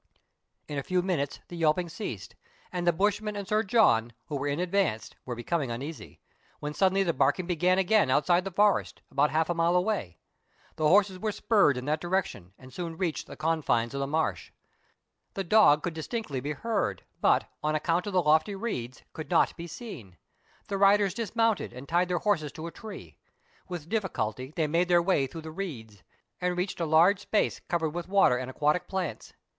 [0.67, 2.33] In a few minutes the yelping ceased,
[2.71, 6.19] and the bushman and Sir John, who were in advance, were becoming uneasy,
[6.59, 10.17] when suddenly the barking began again outside the forest, about half a mile away.
[10.77, 14.51] The horses were spurred in that direction, and soon reached the confines of the marsh.
[15.35, 19.55] The dog could distinctly be heard, but, on account of the lofty reeds, could not
[19.55, 20.17] be seen.
[20.67, 23.19] The riders dismounted, and tied their horses to a tree.
[23.67, 26.01] With difficulty they made their way through the reeds,
[26.41, 29.33] and reached a large space covered with water and aquatic plants.